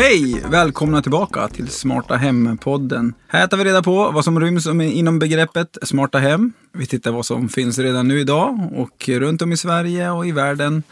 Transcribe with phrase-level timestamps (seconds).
[0.00, 0.42] Hej!
[0.44, 3.14] Välkomna tillbaka till Smarta Hem-podden.
[3.28, 6.52] Här tar vi reda på vad som ryms inom begreppet smarta hem.
[6.72, 10.32] Vi tittar vad som finns redan nu idag och runt om i Sverige och i
[10.32, 10.82] världen.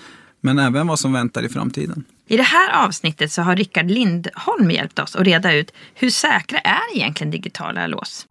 [0.40, 2.04] Men även vad som väntar i framtiden.
[2.26, 6.58] I det här avsnittet så har Rickard Lindholm hjälpt oss att reda ut hur säkra
[6.58, 8.26] är egentligen digitala lås?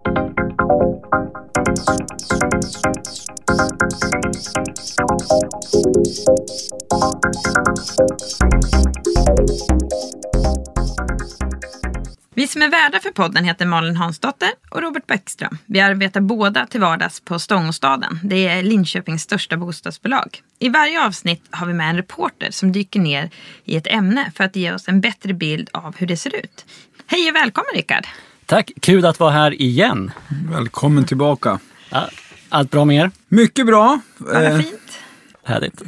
[12.38, 15.58] Vi som är värdar för podden heter Malin Hansdotter och Robert Bäckström.
[15.66, 18.20] Vi arbetar båda till vardags på Stångåstaden.
[18.24, 20.42] Det är Linköpings största bostadsbolag.
[20.60, 23.30] I varje avsnitt har vi med en reporter som dyker ner
[23.66, 26.66] i ett ämne för att ge oss en bättre bild av hur det ser ut.
[27.08, 28.08] Hej och välkommen Rickard!
[28.46, 30.12] Tack, kul att vara här igen.
[30.52, 31.60] Välkommen tillbaka.
[31.90, 32.10] Ja,
[32.50, 33.12] allt bra med er?
[33.28, 34.00] Mycket bra.
[34.18, 35.00] Vad Eh, fint.
[35.44, 35.82] Härligt.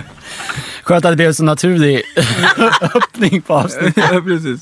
[0.86, 2.02] Skönt att det blev så naturlig
[2.94, 4.04] öppning på avsnittet.
[4.12, 4.60] ja, precis.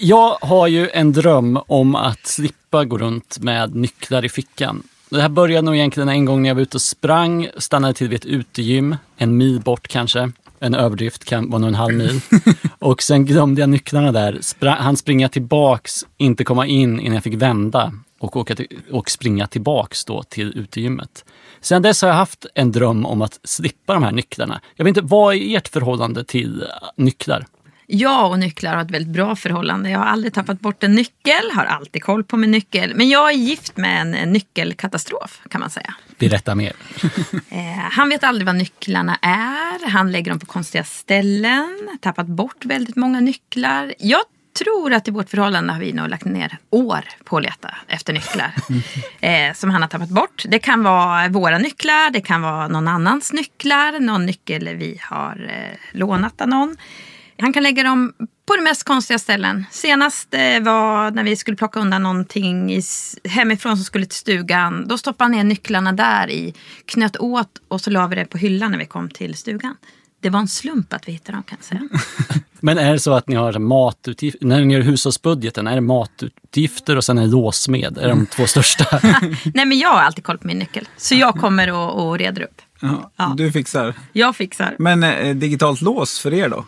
[0.00, 4.82] Jag har ju en dröm om att slippa gå runt med nycklar i fickan.
[5.10, 8.08] Det här började nog egentligen en gång när jag var ute och sprang, stannade till
[8.08, 10.32] vid ett utegym, en mil bort kanske.
[10.60, 12.20] En överdrift kan vara nog en halv mil.
[12.78, 14.32] Och sen glömde jag nycklarna där.
[14.32, 19.10] Spra- han springa tillbaks, inte komma in innan jag fick vända och, åka till, och
[19.10, 21.24] springa tillbaks då till utegymmet.
[21.60, 24.60] Sen dess har jag haft en dröm om att slippa de här nycklarna.
[24.76, 27.46] Jag vet inte, vad är ert förhållande till äh, nycklar?
[27.90, 29.90] Jag och nycklar har ett väldigt bra förhållande.
[29.90, 32.94] Jag har aldrig tappat bort en nyckel, har alltid koll på min nyckel.
[32.94, 35.94] Men jag är gift med en en nyckelkatastrof kan man säga.
[36.18, 36.72] Berätta mer.
[37.50, 39.88] Eh, han vet aldrig vad nycklarna är.
[39.88, 41.98] Han lägger dem på konstiga ställen.
[42.00, 43.94] Tappat bort väldigt många nycklar.
[43.98, 44.20] Jag
[44.64, 48.12] tror att i vårt förhållande har vi nog lagt ner år på att leta efter
[48.12, 48.52] nycklar.
[49.20, 50.44] Eh, som han har tappat bort.
[50.48, 54.00] Det kan vara våra nycklar, det kan vara någon annans nycklar.
[54.00, 56.76] Någon nyckel vi har eh, lånat av någon.
[57.40, 58.12] Han kan lägga dem
[58.46, 59.66] på de mest konstiga ställen.
[59.70, 62.82] Senast eh, var när vi skulle plocka undan någonting i,
[63.24, 64.88] hemifrån som skulle till stugan.
[64.88, 66.54] Då stoppade han ner nycklarna där i,
[66.84, 69.76] knöt åt och så la vi det på hyllan när vi kom till stugan.
[70.20, 71.88] Det var en slump att vi hittade dem kan jag säga.
[72.60, 76.96] Men är det så att ni har matutgifter, när ni gör hushållsbudgeten, är det matutgifter
[76.96, 77.98] och sen är det låsmed?
[77.98, 79.00] Är de två största?
[79.54, 80.88] Nej men jag har alltid koll på min nyckel.
[80.96, 82.62] Så jag kommer och, och reder upp.
[82.80, 83.34] Ja, Ja.
[83.36, 83.94] Du fixar.
[84.12, 84.76] Jag fixar.
[84.78, 86.64] Men eh, digitalt lås för er då?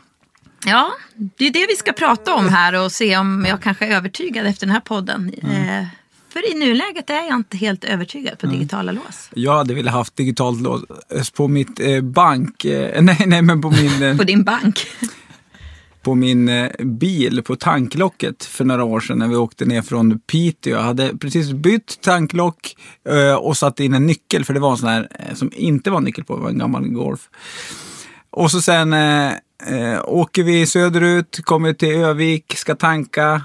[0.67, 3.97] Ja, det är det vi ska prata om här och se om jag kanske är
[3.97, 5.35] övertygad efter den här podden.
[5.43, 5.87] Eh,
[6.33, 9.31] för i nuläget är jag inte helt övertygad på digitala lås.
[9.35, 12.65] Jag hade velat haft digitalt lås på mitt eh, bank...
[12.65, 14.03] Eh, nej, nej, men på min...
[14.03, 14.87] Eh, På din bank.
[16.03, 20.19] på min eh, bil på tanklocket för några år sedan när vi åkte ner från
[20.19, 20.73] Piteå.
[20.73, 22.77] Jag hade precis bytt tanklock
[23.09, 25.91] eh, och satt in en nyckel för det var en sån här eh, som inte
[25.91, 27.29] var nyckel på, det var en gammal Golf.
[28.31, 29.33] Och så sen eh,
[29.67, 33.43] eh, åker vi söderut, kommer till Övik, ska tanka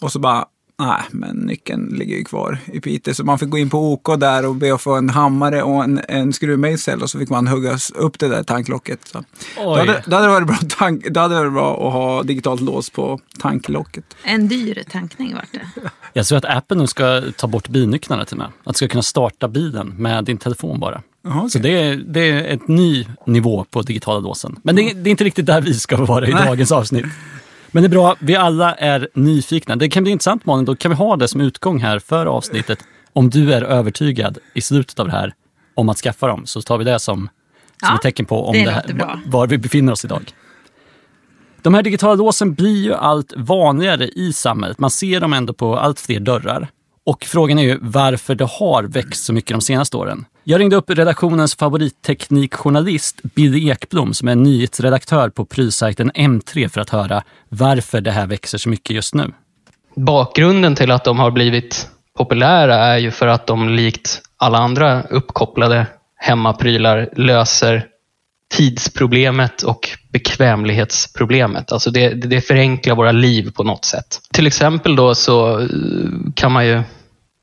[0.00, 0.46] och så bara
[0.80, 3.14] Nej, men nyckeln ligger ju kvar i Piteå.
[3.14, 5.84] Så man fick gå in på OK där och be att få en hammare och
[5.84, 9.08] en, en skruvmejsel och så fick man hugga upp det där tanklocket.
[9.08, 9.24] Så.
[9.56, 12.22] Då, hade, då, hade det varit bra tank, då hade det varit bra att ha
[12.22, 14.04] digitalt lås på tanklocket.
[14.24, 15.90] En dyr tankning vart det.
[16.12, 18.46] Jag tror att Apple nu ska ta bort bilnycklarna till mig.
[18.64, 21.02] Att du ska kunna starta bilen med din telefon bara.
[21.24, 21.50] Jaha, okej.
[21.50, 24.56] Så det är, det är ett ny nivå på digitala låsen.
[24.62, 26.46] Men det, är- det är inte riktigt där vi ska vara i Nej.
[26.46, 27.06] dagens avsnitt.
[27.70, 29.76] Men det är bra, vi alla är nyfikna.
[29.76, 32.78] Det kan bli intressant Malin, då kan vi ha det som utgång här för avsnittet.
[33.12, 35.34] Om du är övertygad i slutet av det här
[35.74, 37.28] om att skaffa dem, så tar vi det som, som
[37.80, 40.32] Ja, ett tecken på om det det här, var vi befinner oss idag.
[41.62, 44.78] De här digitala låsen blir ju allt vanligare i samhället.
[44.78, 46.68] Man ser dem ändå på allt fler dörrar.
[47.08, 50.24] Och frågan är ju varför det har växt så mycket de senaste åren.
[50.44, 56.90] Jag ringde upp redaktionens favoritteknikjournalist Billy Ekblom som är nyhetsredaktör på prylsajten M3 för att
[56.90, 59.32] höra varför det här växer så mycket just nu.
[59.96, 65.02] Bakgrunden till att de har blivit populära är ju för att de likt alla andra
[65.02, 65.86] uppkopplade
[66.16, 67.86] hemmaprylar löser
[68.50, 71.72] tidsproblemet och bekvämlighetsproblemet.
[71.72, 74.20] Alltså det, det förenklar våra liv på något sätt.
[74.32, 75.68] Till exempel då så
[76.34, 76.82] kan man ju,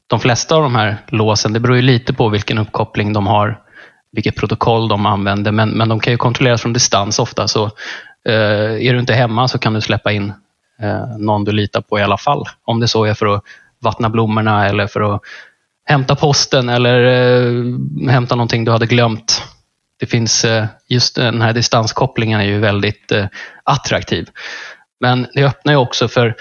[0.08, 3.60] de flesta av de här låsen, det beror ju lite på vilken uppkoppling de har,
[4.12, 7.48] vilket protokoll de använder, men, men de kan ju kontrolleras från distans ofta.
[7.48, 7.66] Så
[8.26, 10.34] eh, är du inte hemma så kan du släppa in
[10.82, 12.44] eh, någon du litar på i alla fall.
[12.64, 13.44] Om det så är för att
[13.82, 15.22] vattna blommorna eller för att
[15.86, 19.44] hämta posten eller eh, hämta någonting du hade glömt.
[20.00, 23.26] Det finns, eh, just den här distanskopplingen är ju väldigt eh,
[23.64, 24.30] attraktiv.
[25.00, 26.36] Men det öppnar ju också för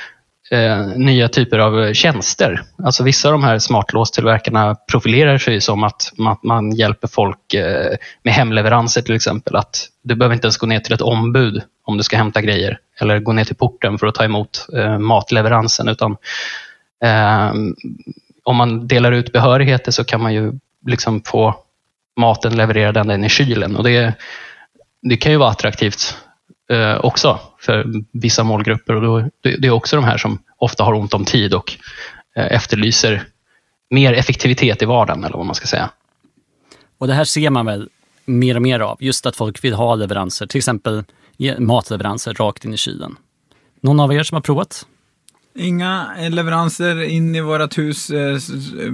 [0.50, 2.62] eh, nya typer av tjänster.
[2.84, 7.96] Alltså vissa av de här smartlåstillverkarna profilerar sig som att man, man hjälper folk eh,
[8.22, 11.96] med hemleveranser till exempel att du behöver inte ens gå ner till ett ombud om
[11.96, 15.88] du ska hämta grejer eller gå ner till porten för att ta emot eh, matleveransen.
[15.88, 16.16] Utan,
[17.04, 17.52] eh,
[18.44, 20.52] om man delar ut behörigheter så kan man ju
[20.86, 21.54] liksom få
[22.16, 23.76] maten levererad ända in i kylen.
[23.76, 24.14] Och det,
[25.02, 26.16] det kan ju vara attraktivt
[26.70, 28.94] eh, också för vissa målgrupper.
[28.94, 31.72] Och då, det, är också de här som ofta har ont om tid och
[32.36, 33.22] eh, efterlyser
[33.90, 35.90] mer effektivitet i vardagen, eller vad man ska säga.
[36.98, 37.88] Och det här ser man väl
[38.24, 41.04] mer och mer av, just att folk vill ha leveranser, till exempel
[41.58, 43.16] matleveranser rakt in i kylen.
[43.80, 44.86] Någon av er som har provat?
[45.58, 48.38] Inga leveranser in i vårt hus eh,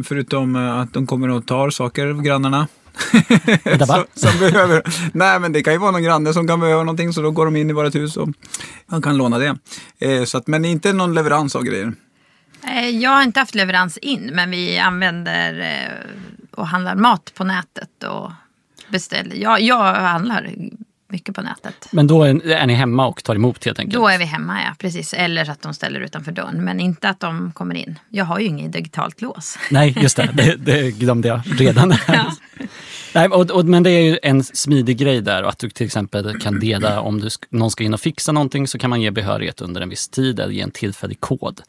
[0.04, 2.68] förutom eh, att de kommer och tar saker av grannarna.
[3.86, 4.82] som, som behöver.
[5.12, 7.44] Nej, men det kan ju vara någon granne som kan behöva någonting så då går
[7.44, 8.28] de in i vårt hus och
[8.86, 9.56] man kan låna det.
[9.98, 11.92] Eh, så att, men inte någon leverans av grejer.
[12.92, 15.78] Jag har inte haft leverans in, men vi använder
[16.50, 18.32] och handlar mat på nätet och
[18.88, 19.36] beställer.
[19.36, 20.50] Jag, jag handlar
[21.08, 21.88] mycket på nätet.
[21.90, 23.94] Men då är, är ni hemma och tar emot helt enkelt?
[23.94, 24.74] Då är vi hemma, ja.
[24.78, 25.14] Precis.
[25.14, 26.64] Eller att de ställer utanför dörren.
[26.64, 27.98] Men inte att de kommer in.
[28.08, 29.58] Jag har ju inget digitalt lås.
[29.70, 30.30] Nej, just det.
[30.40, 31.94] Det, det glömde jag redan.
[32.08, 32.32] ja.
[33.14, 35.42] Nej, och, och, men det är ju en smidig grej där.
[35.42, 38.78] Att du till exempel kan dela om du, någon ska in och fixa någonting så
[38.78, 41.60] kan man ge behörighet under en viss tid eller ge en tillfällig kod.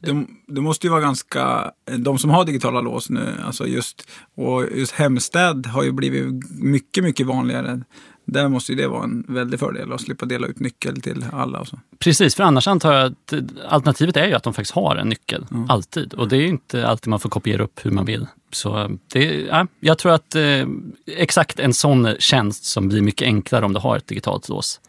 [0.00, 4.64] De, det måste ju vara ganska, de som har digitala lås nu, alltså just, och
[4.76, 7.80] just hemstäd har ju blivit mycket, mycket vanligare.
[8.24, 11.60] Där måste ju det vara en väldig fördel att slippa dela ut nyckel till alla.
[11.60, 11.78] Och så.
[11.98, 13.34] Precis, för annars antar jag att
[13.68, 15.70] alternativet är ju att de faktiskt har en nyckel, mm.
[15.70, 16.14] alltid.
[16.14, 18.26] Och det är inte alltid man får kopiera upp hur man vill.
[18.54, 20.66] Så eh, det, ja, jag tror att eh,
[21.06, 24.80] exakt en sån tjänst som blir mycket enklare om du har ett digitalt lås.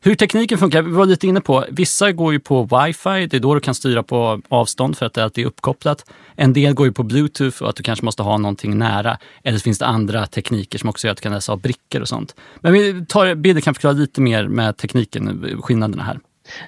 [0.00, 3.40] Hur tekniken funkar, vi var lite inne på, vissa går ju på wifi, det är
[3.40, 6.04] då du kan styra på avstånd för att det alltid är uppkopplat.
[6.36, 9.18] En del går ju på bluetooth och att du kanske måste ha någonting nära.
[9.44, 12.00] Eller så finns det andra tekniker som också gör att du kan läsa av brickor
[12.00, 12.34] och sånt.
[12.60, 16.18] Men vi tar, Bilder kan förklara lite mer med tekniken, skillnaderna här.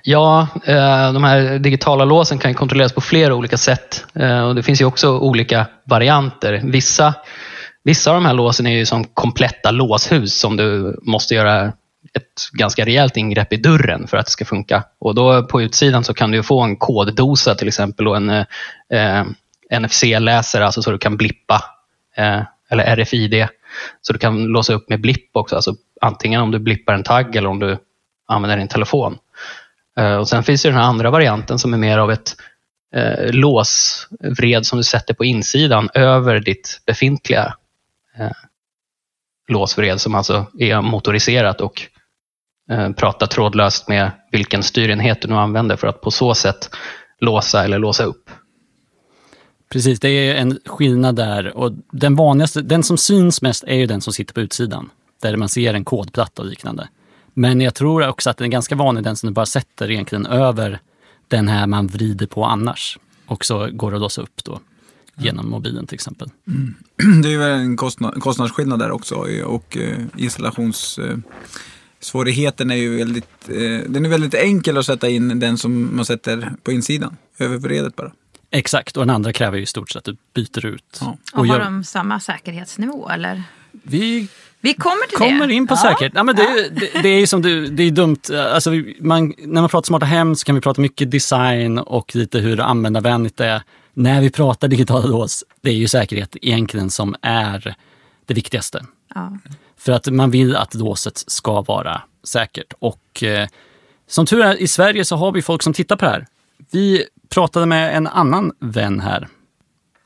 [0.02, 4.04] Ja, eh, de här digitala låsen kan kontrolleras på flera olika sätt.
[4.14, 6.60] Eh, och det finns ju också olika varianter.
[6.64, 7.14] Vissa,
[7.84, 11.72] vissa av de här låsen är ju som kompletta låshus som du måste göra
[12.14, 14.84] ett ganska rejält ingrepp i dörren för att det ska funka.
[14.98, 18.44] Och då på utsidan så kan du få en koddosa till exempel och en eh,
[18.90, 19.24] eh
[19.80, 21.64] NFC-läsare, alltså så du kan blippa,
[22.16, 23.46] eh, eller RFID,
[24.00, 27.36] så du kan låsa upp med blipp också, alltså antingen om du blippar en tagg
[27.36, 27.78] eller om du
[28.28, 29.18] använder din telefon.
[30.00, 32.36] Eh, och Sen finns det den här andra varianten som är mer av ett
[32.94, 37.54] eh, låsvred som du sätter på insidan över ditt befintliga
[38.18, 38.30] eh,
[39.48, 41.82] låsvred som alltså är motoriserat och
[42.70, 46.70] eh, pratar trådlöst med vilken styrenhet du nu använder för att på så sätt
[47.20, 48.30] låsa eller låsa upp.
[49.72, 53.86] Precis, det är en skillnad där och den vanligaste, den som syns mest är ju
[53.86, 54.90] den som sitter på utsidan.
[55.22, 56.88] Där man ser en kodplatta och liknande.
[57.40, 60.26] Men jag tror också att den är ganska vanlig, den som du bara sätter egentligen
[60.26, 60.80] över
[61.28, 62.98] den här man vrider på annars.
[63.26, 64.60] Och så går det att låsa upp då
[65.14, 66.30] genom mobilen till exempel.
[66.46, 66.74] Mm.
[67.22, 69.14] Det är ju en kostnad, kostnadsskillnad där också
[69.44, 75.58] och eh, installationssvårigheten är ju väldigt, eh, den är väldigt enkel att sätta in den
[75.58, 78.12] som man sätter på insidan, över vredet bara.
[78.50, 80.98] Exakt, och den andra kräver ju i stort sett att du byter ut.
[81.00, 81.18] Ja.
[81.32, 81.64] Och, och har gör...
[81.64, 83.42] de samma säkerhetsnivå eller?
[83.72, 84.28] Vi
[84.60, 85.54] vi kommer till kommer det.
[85.54, 85.78] in på ja.
[85.78, 86.12] säkerhet.
[86.14, 88.20] Ja, men det, det, det, är som du, det är dumt.
[88.52, 88.70] Alltså,
[89.00, 92.60] man, när man pratar smarta hem så kan vi prata mycket design och lite hur
[92.60, 93.62] användarvänligt det är
[93.94, 97.74] när vi pratar digitala lås, det är ju säkerhet egentligen som är
[98.26, 98.84] det viktigaste.
[99.14, 99.38] Ja.
[99.76, 102.72] För att man vill att låset ska vara säkert.
[102.78, 103.48] Och eh,
[104.06, 106.26] som tur är i Sverige så har vi folk som tittar på det här.
[106.70, 109.28] Vi pratade med en annan vän här.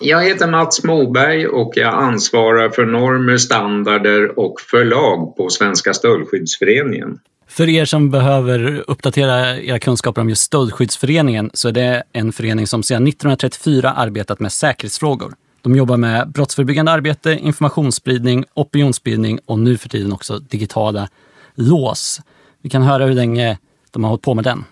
[0.07, 7.19] Jag heter Mats Moberg och jag ansvarar för normer, standarder och förlag på Svenska Stöldskyddsföreningen.
[7.49, 12.67] För er som behöver uppdatera era kunskaper om just Stöldskyddsföreningen så är det en förening
[12.67, 15.33] som sedan 1934 arbetat med säkerhetsfrågor.
[15.63, 21.09] De jobbar med brottsförebyggande arbete, informationsspridning, opinionsbildning och nu för tiden också digitala
[21.55, 22.21] lås.
[22.63, 23.59] Vi kan höra hur länge
[23.93, 24.65] de har hållit på med den.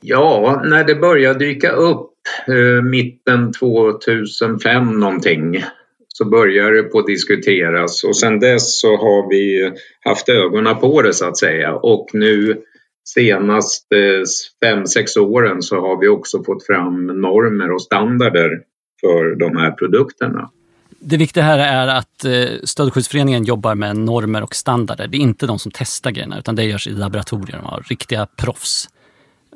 [0.00, 2.13] Ja, när det började dyka upp
[2.48, 5.64] Eh, mitten 2005 någonting
[6.08, 9.72] så började det på att diskuteras och sen dess så har vi
[10.04, 12.62] haft ögonen på det så att säga och nu
[13.08, 14.22] senaste eh,
[14.64, 18.60] fem sex åren så har vi också fått fram normer och standarder
[19.00, 20.50] för de här produkterna.
[20.98, 25.06] Det viktiga här är att eh, Stöldskyddsföreningen jobbar med normer och standarder.
[25.06, 28.88] Det är inte de som testar grejerna utan det görs i laboratorier av riktiga proffs.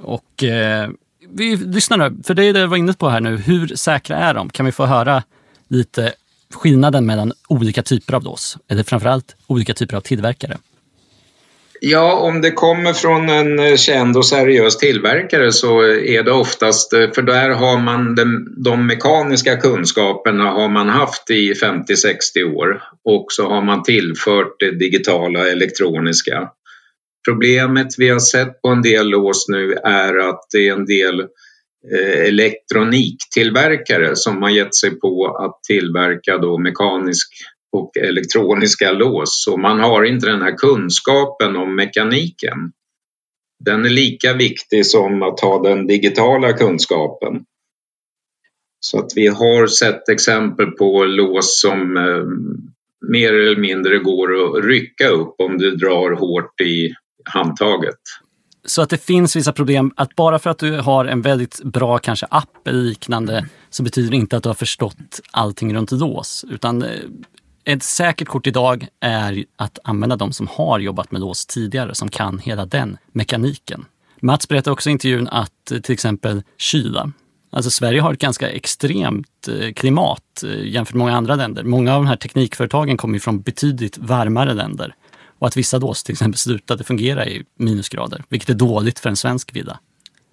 [0.00, 0.88] Och eh,
[1.32, 3.36] vi lyssnar nu, för det är det jag var inne på här nu.
[3.36, 4.50] Hur säkra är de?
[4.50, 5.22] Kan vi få höra
[5.68, 6.12] lite
[6.54, 10.56] skillnaden mellan olika typer av lås, eller framförallt olika typer av tillverkare.
[11.80, 17.22] Ja, om det kommer från en känd och seriös tillverkare så är det oftast, för
[17.22, 23.48] där har man den, de mekaniska kunskaperna har man haft i 50-60 år och så
[23.48, 26.50] har man tillfört det digitala elektroniska.
[27.28, 31.20] Problemet vi har sett på en del lås nu är att det är en del
[31.92, 37.28] eh, elektroniktillverkare som har gett sig på att tillverka då mekanisk
[37.72, 42.72] och elektroniska lås och man har inte den här kunskapen om mekaniken.
[43.64, 47.44] Den är lika viktig som att ha den digitala kunskapen.
[48.80, 52.24] Så att vi har sett exempel på lås som eh,
[53.10, 56.94] mer eller mindre går att rycka upp om du drar hårt i
[57.28, 57.98] handtaget.
[58.64, 61.98] Så att det finns vissa problem, att bara för att du har en väldigt bra
[61.98, 66.44] kanske app eller liknande så betyder det inte att du har förstått allting runt lås.
[66.48, 66.90] Utan eh,
[67.64, 72.08] ett säkert kort idag är att använda de som har jobbat med lås tidigare, som
[72.08, 73.84] kan hela den mekaniken.
[74.20, 77.12] Mats berättade också i intervjun att eh, till exempel kyla.
[77.50, 81.64] Alltså Sverige har ett ganska extremt eh, klimat jämfört med många andra länder.
[81.64, 84.94] Många av de här teknikföretagen kommer från betydligt varmare länder.
[85.38, 89.16] Och att vissa lås till exempel slutade fungera i minusgrader, vilket är dåligt för en
[89.16, 89.78] svensk villa.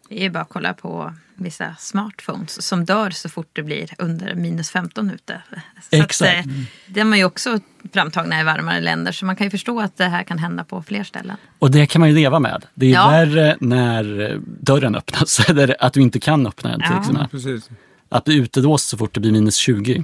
[0.10, 3.90] Det är ju bara att kolla på vissa smartphones som dör så fort det blir
[3.98, 5.42] under minus 15 ute.
[5.90, 6.40] Så Exakt.
[6.40, 6.52] Att, eh,
[6.88, 7.60] de är ju också
[7.94, 10.84] framtagna i varmare länder så man kan ju förstå att det här kan hända på
[10.84, 11.38] fler ställen.
[11.60, 12.66] Och det kan man ju leva med.
[12.74, 13.10] Det är Ja.
[13.10, 16.80] värre när dörren öppnas eller att du inte kan öppna den.
[17.06, 17.28] Till Ja.
[17.32, 17.70] Precis.
[18.10, 20.04] Att bli utelåst så fort det blir minus 20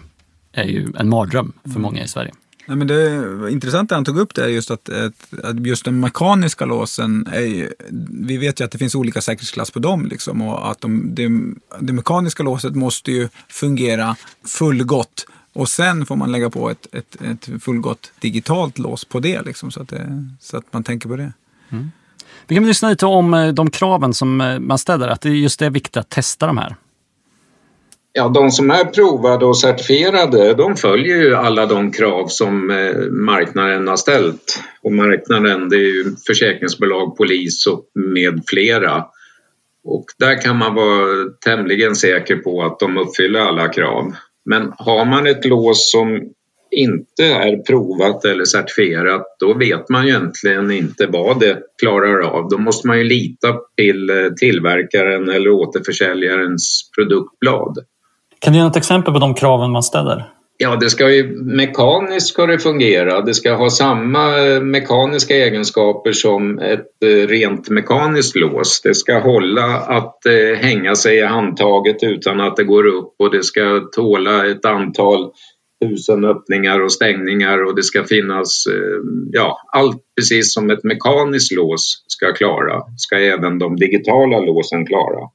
[0.54, 2.32] är ju en mardröm för många i Sverige.
[2.72, 6.66] Nej, men det intressanta intressant han tog upp det, just att, att, just den mekaniska
[6.66, 7.70] låsen, är ju,
[8.10, 10.06] vi vet ju att det finns olika säkerhetsklass på dem.
[10.06, 11.30] Liksom, och att de, det,
[11.80, 15.26] det mekaniska låset måste ju fungera fullgott.
[15.54, 19.72] Och sen får man lägga på ett, ett, ett fullgott digitalt lås på det, liksom,
[19.72, 21.34] så, att det, så att man tänker på det.
[21.70, 21.92] Mm.
[22.48, 25.30] Vi kan väl lyssna lite om eh, de kraven som eh, man ställer, att det
[25.30, 26.76] just det är viktigt att testa de här.
[28.14, 32.96] Ja, de som är provade och certifierade de följer ju alla de krav som eh,
[33.12, 34.60] marknaden har ställt.
[34.84, 39.06] Och marknaden det är ju försäkringsbolag, polis och med flera.
[39.84, 44.14] Och där kan man vara tämligen säker på att de uppfyller alla krav.
[44.46, 46.22] Men har man ett lås som
[46.72, 52.50] inte är provat eller certifierat då vet man ju egentligen inte vad det klarar av.
[52.50, 57.78] Då måste man ju lita till eh, tillverkaren eller återförsäljarens produktblad.
[58.42, 60.30] Kan du ge något exempel på de kraven man ställer?
[60.58, 63.22] Ja, det ska ju mekaniskt ska det fungera.
[63.22, 68.82] Det ska ha samma eh, mekaniska egenskaper som ett eh, rent mekaniskt lås.
[68.84, 73.32] Det ska hålla att eh, hänga sig i handtaget utan att det går upp och
[73.32, 75.32] det ska tåla ett antal
[75.86, 78.64] tusen öppningar och stängningar och det ska finnas,
[79.32, 85.30] ja, allt precis som ett mekaniskt lås ska klara, ska även de digitala låsen klara.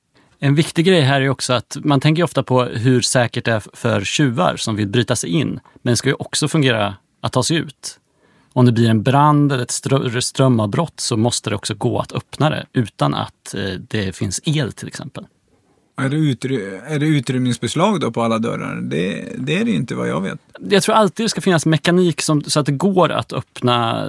[0.47, 3.62] En viktig grej här är också att man tänker ofta på hur säkert det är
[3.73, 5.61] för tjuvar som vill bryta sig in.
[5.83, 7.99] Men det ska ju också fungera att ta sig ut.
[8.53, 12.12] Om det blir en brand eller ett strö- strömavbrott så måste det också gå att
[12.12, 15.26] öppna det utan att eh, det finns el till exempel.
[15.97, 18.81] Är det, utry- är det utrymningsbeslag då på alla dörrar?
[18.81, 20.38] Det, det är det inte vad jag vet.
[20.69, 24.07] Jag tror alltid det ska finnas mekanik som, så att det går att öppna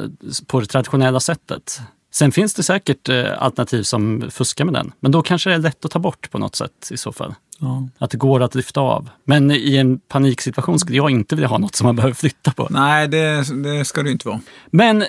[0.47, 1.81] på det traditionella sättet.
[2.11, 4.91] Sen finns det säkert eh, alternativ som fuskar med den.
[4.99, 7.35] Men då kanske det är lätt att ta bort på något sätt i så fall.
[7.59, 7.87] Ja.
[7.97, 9.09] Att det går att lyfta av.
[9.23, 12.67] Men i en paniksituation skulle jag inte vilja ha något som man behöver flytta på.
[12.69, 14.39] Nej, det, det ska det inte vara.
[14.71, 15.05] Men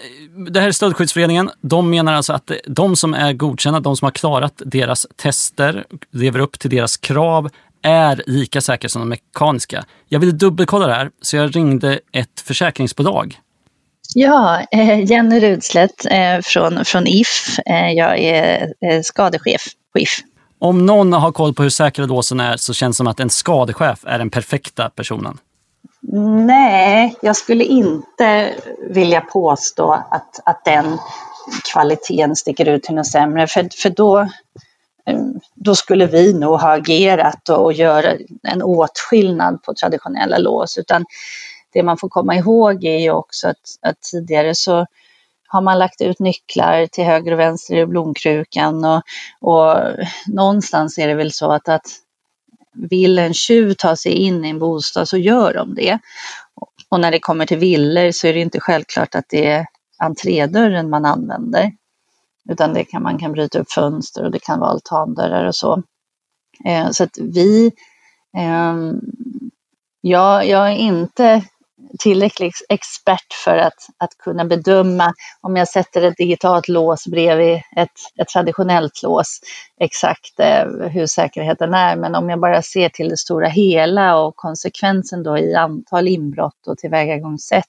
[0.51, 1.51] det här är Stöldskyddsföreningen.
[1.61, 6.41] De menar alltså att de som är godkända, de som har klarat deras tester, lever
[6.41, 7.51] upp till deras krav,
[7.83, 9.85] är lika säkra som de mekaniska.
[10.09, 13.39] Jag ville dubbelkolla det här, så jag ringde ett försäkringsbolag.
[14.21, 17.59] Ja, eh, Jenny Rudslätt eh, från, från If.
[17.67, 20.11] Eh, jag är skadechef på If.
[20.59, 23.31] Om någon har koll på hur säkra låsen är så känns det som att en
[23.31, 25.39] skadechef är den perfekta personen.
[26.47, 28.55] Nej, jag skulle inte
[28.91, 30.99] vilja påstå att, att den
[31.73, 33.47] kvaliteten sticker ut till något sämre.
[33.47, 34.29] För, för då,
[35.55, 40.79] då skulle vi nog ha agerat och, och göra en åtskillnad på traditionella lås.
[40.79, 41.05] Utan
[41.73, 44.87] det man får komma ihåg är ju också att, att tidigare så
[45.49, 49.03] har man lagt ut nycklar till höger och vänster i blomkrukan och,
[49.41, 49.77] och
[50.27, 51.87] någonstans är det väl så att, att
[52.73, 55.99] vill en tjuv ta sig in i en bostad så gör de det.
[56.89, 59.67] Och när det kommer till villor så är det inte självklart att det är
[59.99, 61.73] entrédörren man använder.
[62.49, 65.83] Utan det kan, man kan bryta upp fönster och det kan vara altandörrar och så.
[66.65, 67.73] Eh, så att vi,
[68.37, 68.75] eh,
[70.01, 71.45] jag, jag är inte
[71.99, 77.91] tillräcklig expert för att, att kunna bedöma om jag sätter ett digitalt lås bredvid ett,
[78.21, 79.41] ett traditionellt lås
[79.81, 81.97] exakt eh, hur säkerheten är.
[81.97, 86.67] Men om jag bara ser till det stora hela och konsekvensen då i antal inbrott
[86.67, 87.65] och tillvägagångssätt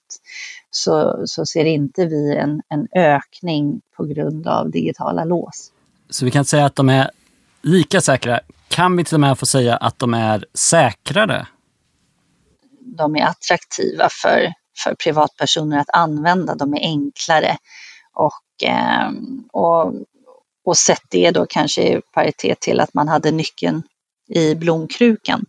[0.72, 5.72] så, så ser inte vi en, en ökning på grund av digitala lås.
[6.10, 7.12] Så vi kan säga att de är
[7.62, 8.40] lika säkra.
[8.68, 11.48] Kan vi till och med få säga att de är säkrare
[12.82, 17.58] de är attraktiva för, för privatpersoner att använda, de är enklare.
[18.14, 19.10] Och, eh,
[19.52, 19.94] och,
[20.66, 23.84] och sett det då kanske i paritet till att man hade nyckeln
[24.30, 25.46] i blomkrukan.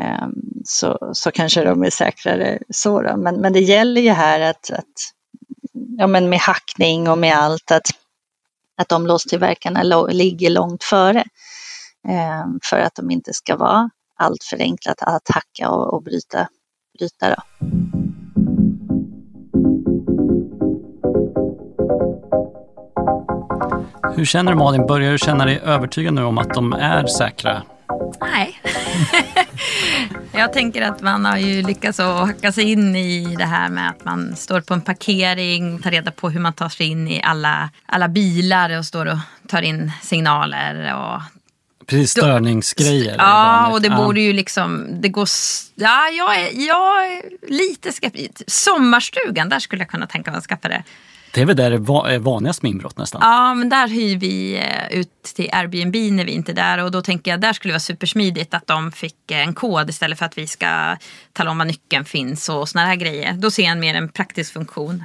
[0.00, 0.26] Eh,
[0.64, 3.02] så, så kanske de är säkrare så.
[3.02, 3.16] Då.
[3.16, 5.14] Men, men det gäller ju här att, att
[5.98, 7.86] ja, men med hackning och med allt, att,
[8.76, 11.24] att de låstillverkarna ligger långt före.
[12.08, 16.02] Eh, för att de inte ska vara allt för enkla att, att hacka och, och
[16.02, 16.48] bryta,
[16.98, 17.28] bryta.
[17.28, 17.42] Då.
[24.16, 24.86] Hur känner du Malin?
[24.86, 27.62] Börjar du känna dig övertygad nu om att de är säkra?
[28.20, 28.60] Nej.
[30.32, 33.90] Jag tänker att man har ju lyckats att hacka sig in i det här med
[33.90, 37.22] att man står på en parkering, tar reda på hur man tar sig in i
[37.22, 39.18] alla, alla bilar och står och
[39.48, 41.20] tar in signaler och
[41.86, 43.16] Precis, störningsgrejer.
[43.18, 44.86] Ja, och det borde ju liksom...
[45.00, 45.28] Det går,
[45.74, 48.42] ja, jag är, jag är lite skeptisk.
[48.46, 50.84] Sommarstugan, där skulle jag kunna tänka mig att skaffa det.
[51.34, 51.76] Det är väl där det
[52.14, 53.20] är vanligast med inbrott nästan?
[53.24, 56.78] Ja, men där hyr vi eh, ut till Airbnb när vi inte är där.
[56.78, 60.18] Och då tänker jag där skulle det vara supersmidigt att de fick en kod istället
[60.18, 60.96] för att vi ska
[61.32, 63.32] tala om var nyckeln finns och såna här grejer.
[63.32, 65.04] Då ser jag mer en praktisk funktion.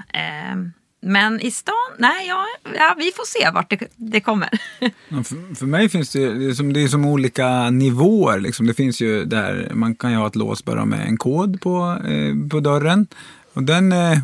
[1.02, 4.50] Men i stan, nej, ja, ja, vi får se vart det, det kommer.
[4.80, 8.40] Ja, för, för, mig finns det, det är, som, det är som olika nivåer.
[8.40, 8.68] Liksom.
[8.68, 11.98] Det finns ju där man kan ju ha ett lås bara med en kod på,
[12.08, 13.08] eh, på dörren.
[13.54, 14.18] Och den, eh,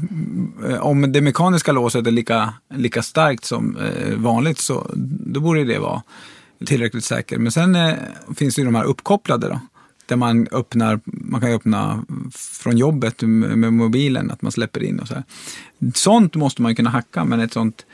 [0.80, 4.92] om det mekaniska låset är lika, lika starkt som eh, vanligt så
[5.26, 6.02] då borde det vara
[6.66, 7.40] tillräckligt säkert.
[7.40, 7.94] Men sen eh,
[8.36, 9.60] finns det ju de här uppkopplade då
[10.06, 15.08] där man öppnar, man kan öppna från jobbet med mobilen, att man släpper in och
[15.08, 15.24] så här.
[15.94, 17.86] Sånt måste man kunna hacka, men ett sånt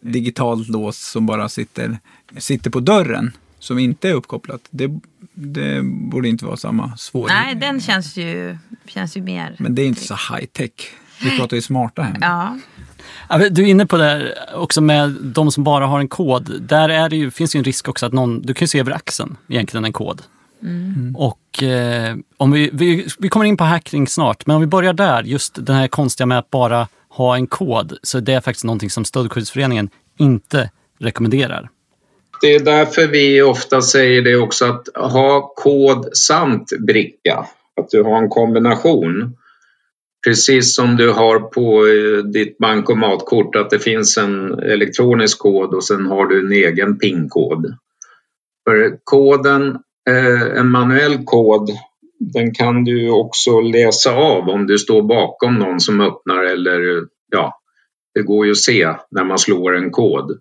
[0.00, 1.98] digitalt lås som bara sitter,
[2.38, 5.00] sitter på dörren, som inte är uppkopplat, det,
[5.34, 7.42] det borde inte vara samma svårighet.
[7.44, 9.56] Nej, den känns ju, känns ju mer...
[9.58, 10.70] Men det är inte så high tech.
[11.22, 12.16] Vi pratar ju smarta hem.
[12.20, 12.58] Ja.
[13.50, 16.62] Du är inne på det här också med de som bara har en kod.
[16.62, 18.80] Där är det ju, finns ju en risk också att någon, du kan ju se
[18.80, 20.22] över axeln egentligen en kod.
[20.62, 21.16] Mm.
[21.16, 24.92] Och eh, om vi, vi, vi kommer in på hacking snart, men om vi börjar
[24.92, 28.64] där, just den här konstiga med att bara ha en kod, så det är faktiskt
[28.64, 31.68] någonting som Stöldskyddsföreningen inte rekommenderar.
[32.40, 37.46] Det är därför vi ofta säger det också att ha kod samt bricka.
[37.80, 39.36] Att du har en kombination.
[40.24, 45.84] Precis som du har på eh, ditt bankomatkort att det finns en elektronisk kod och
[45.84, 47.74] sen har du en egen PIN-kod.
[48.68, 51.70] För koden Eh, en manuell kod
[52.20, 57.60] den kan du också läsa av om du står bakom någon som öppnar eller ja,
[58.14, 60.40] det går ju att se när man slår en kod.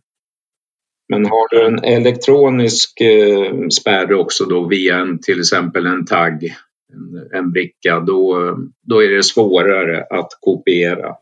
[1.10, 6.56] Men har du en elektronisk eh, spärr också då via en, till exempel en tagg,
[6.93, 11.15] en, en bricka, då, då är det svårare att kopiera.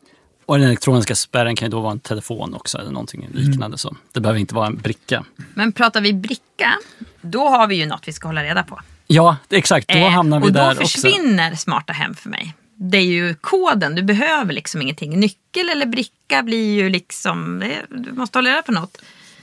[0.48, 3.66] Och den elektroniska spärren kan ju då vara en telefon också eller någonting liknande.
[3.66, 3.78] Mm.
[3.78, 3.96] Så.
[4.12, 5.24] Det behöver inte vara en bricka.
[5.54, 6.78] Men pratar vi bricka,
[7.20, 8.80] då har vi ju något vi ska hålla reda på.
[9.06, 9.88] Ja, exakt.
[9.88, 10.70] Då eh, hamnar vi där också.
[10.70, 11.62] Och då försvinner också.
[11.62, 12.54] smarta hem för mig.
[12.74, 15.20] Det är ju koden, du behöver liksom ingenting.
[15.20, 18.98] Nyckel eller bricka blir ju liksom, du måste hålla reda på något.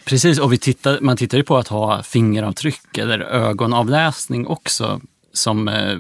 [0.06, 5.02] Precis, och vi tittar, man tittar ju på att ha fingeravtryck eller ögonavläsning också
[5.38, 5.98] som eh,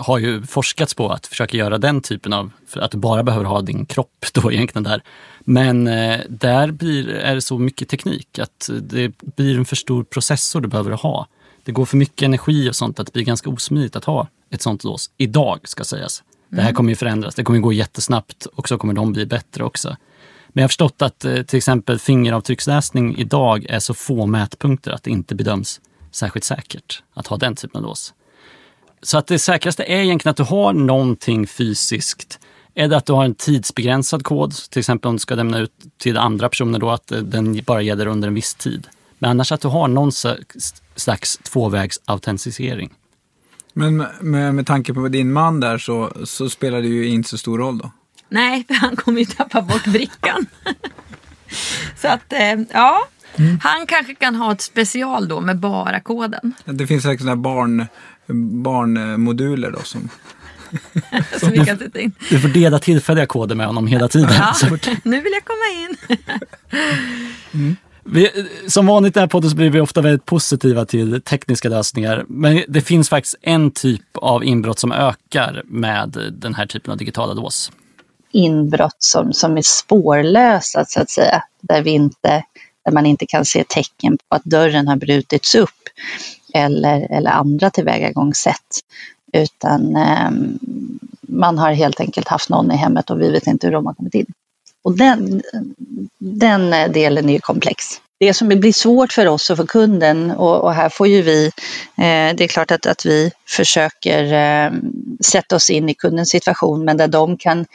[0.00, 3.44] har ju forskats på att försöka göra den typen av, för att du bara behöver
[3.44, 5.02] ha din kropp då egentligen där.
[5.40, 10.04] Men eh, där blir, är det så mycket teknik att det blir en för stor
[10.04, 11.26] processor du behöver ha.
[11.64, 14.62] Det går för mycket energi och sånt att det blir ganska osmidigt att ha ett
[14.62, 15.10] sånt lås.
[15.16, 16.22] Idag ska sägas.
[16.48, 16.74] Det här mm.
[16.74, 19.96] kommer ju förändras, det kommer gå jättesnabbt och så kommer de bli bättre också.
[20.48, 25.02] Men jag har förstått att eh, till exempel fingeravtrycksläsning idag är så få mätpunkter att
[25.02, 28.14] det inte bedöms särskilt säkert att ha den typen av lås.
[29.02, 32.38] Så att det säkraste är egentligen att du har någonting fysiskt.
[32.74, 35.72] Är det att du har en tidsbegränsad kod, till exempel om du ska lämna ut
[35.98, 38.86] till andra personer då att eh, den bara gäller under en viss tid.
[39.18, 40.12] Men annars att du har någon
[40.96, 42.90] slags tvåvägsautentisering.
[43.72, 47.38] Men med, med tanke på din man där så, så spelar det ju inte så
[47.38, 47.90] stor roll då?
[48.28, 50.46] Nej, för han kommer ju tappa bort brickan.
[51.96, 53.08] så att, eh, ja.
[53.36, 53.58] Mm.
[53.62, 56.54] Han kanske kan ha ett special då med bara koden.
[56.64, 57.86] Det finns säkert sådana barn
[58.32, 60.08] barnmoduler då som
[61.40, 62.12] som vi kan sätta in.
[62.30, 64.30] Du får dela tillfälliga koder med honom hela tiden.
[64.32, 64.54] Ja,
[65.04, 65.88] nu vill jag komma
[67.52, 67.76] in.
[68.04, 68.30] Vi,
[68.66, 72.24] som vanligt i den här podden så blir vi ofta väldigt positiva till tekniska lösningar.
[72.28, 76.98] Men det finns faktiskt en typ av inbrott som ökar med den här typen av
[76.98, 77.72] digitala lås.
[78.32, 81.42] inbrott som, som är spårlösa så att säga.
[81.60, 82.44] Där, vi inte,
[82.84, 85.70] där man inte kan se tecken på att dörren har brutits upp
[86.54, 88.80] eller, eller andra tillvägagångssätt.
[89.32, 90.58] Utan ehm,
[91.20, 93.94] man har helt enkelt haft någon i hemmet och vi vet inte hur de har
[93.94, 94.26] kommit in.
[94.82, 95.42] Och den,
[96.18, 97.84] den delen är ju komplex.
[98.18, 101.46] Det som blir svårt för oss och för kunden och, och här får ju vi,
[101.96, 104.72] eh, det är klart att, att vi försöker eh,
[105.20, 107.66] sätta oss in i kundens situation men där de kan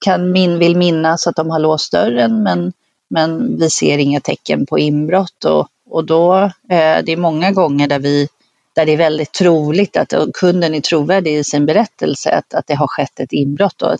[0.00, 2.72] kan min, vill minnas att de har låst dörren men,
[3.08, 7.88] men vi ser inga tecken på inbrott och, och då, eh, det är många gånger
[7.88, 8.28] där vi
[8.76, 12.74] där det är väldigt troligt att kunden är trovärdig i sin berättelse att, att det
[12.74, 13.96] har skett ett inbrott och,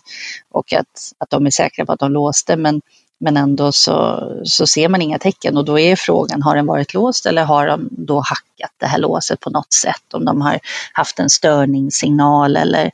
[0.50, 2.82] och att, att de är säkra på att de låste men,
[3.20, 6.94] men ändå så, så ser man inga tecken och då är frågan, har den varit
[6.94, 10.14] låst eller har de då hackat det här låset på något sätt?
[10.14, 10.58] Om de har
[10.92, 12.90] haft en störningssignal eller,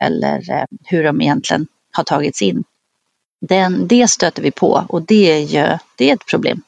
[0.00, 2.64] eller eh, hur de egentligen har tagits in.
[3.40, 6.62] Den, det stöter vi på och det är ju det är ett problem.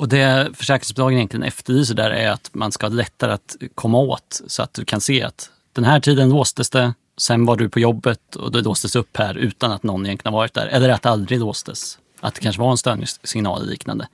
[0.00, 4.40] Och det försäkringsbolagen egentligen efterlyser där är att man ska ha lättare att komma åt
[4.46, 7.80] så att du kan se att den här tiden låstes det, sen var du på
[7.80, 10.66] jobbet och det låstes upp här utan att någon egentligen har varit där.
[10.66, 11.98] Eller att det aldrig låstes.
[12.20, 14.08] Att det kanske var en störningssignal eller liknande.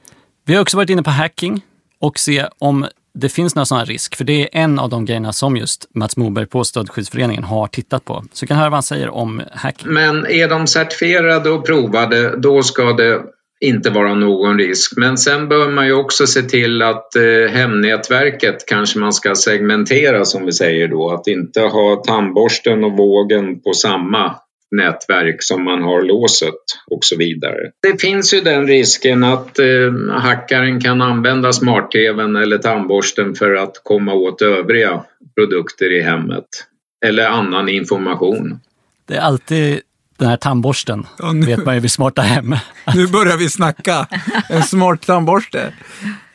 [0.45, 1.65] Vi har också varit inne på hacking
[2.01, 4.17] och se om det finns några sådana risk.
[4.17, 8.05] För det är en av de grejerna som just Mats Moberg på Stöldskyddsföreningen har tittat
[8.05, 8.25] på.
[8.33, 9.93] Så vi kan höra vad han säger om hacking.
[9.93, 13.23] Men är de certifierade och provade, då ska det
[13.61, 14.93] inte vara någon risk.
[14.97, 20.25] Men sen bör man ju också se till att eh, hemnätverket kanske man ska segmentera
[20.25, 21.11] som vi säger då.
[21.11, 24.37] Att inte ha tandborsten och vågen på samma
[24.71, 26.55] nätverk som man har låset
[26.87, 27.71] och så vidare.
[27.83, 29.67] Det finns ju den risken att eh,
[30.11, 36.47] hackaren kan använda smart-tvn eller tandborsten för att komma åt övriga produkter i hemmet
[37.07, 38.61] eller annan information.
[39.09, 39.81] Det är alltid
[40.17, 42.57] den här tandborsten, Ja, nu- vet man ju vid smarta hem.
[42.95, 44.07] Nu börjar vi snacka.
[44.49, 45.73] En smart tandborste.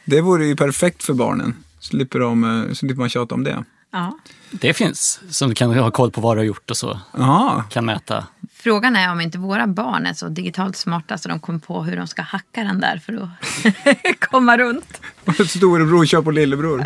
[0.05, 1.55] Det vore ju perfekt för barnen.
[1.79, 3.63] Slipper, de, eh, slipper man tjata om det.
[3.91, 4.17] Ja.
[4.51, 6.99] Det finns, som du kan ha koll på vad du har gjort och så.
[7.17, 7.63] Jaha.
[7.69, 8.25] Kan mäta.
[8.53, 11.97] Frågan är om inte våra barn är så digitalt smarta så de kommer på hur
[11.97, 15.01] de ska hacka den där för att komma runt.
[15.47, 16.85] Storebror kör på lillebror.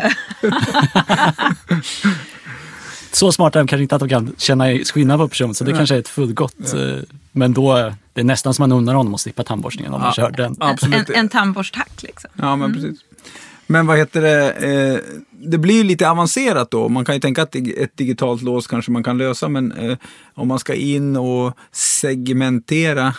[3.16, 5.72] Så smarta är de kanske inte att de kan känna skillnad på person, så det
[5.72, 6.74] kanske är ett fullgott.
[6.74, 6.98] eh,
[7.32, 10.12] Men då, är det är nästan som man undrar honom att slippa tandborstningen om man
[10.12, 10.56] kör den.
[10.60, 11.10] Absolut.
[11.10, 12.30] En, en tandborsthack liksom.
[12.34, 13.00] Ja, men precis.
[13.66, 14.52] Men vad heter det?
[14.52, 14.98] Eh,
[15.30, 16.88] det blir ju lite avancerat då.
[16.88, 19.96] Man kan ju tänka att ett digitalt lås kanske man kan lösa, men eh,
[20.34, 23.14] om man ska in och segmentera